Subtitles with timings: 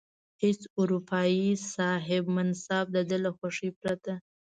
[0.43, 4.13] هیڅ اروپايي صاحب منصب د ده له خوښې پرته.